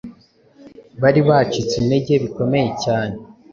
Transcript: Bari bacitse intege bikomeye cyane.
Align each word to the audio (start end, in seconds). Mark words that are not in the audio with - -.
Bari 1.01 1.21
bacitse 1.29 1.73
intege 1.81 2.13
bikomeye 2.23 2.69
cyane. 2.83 3.15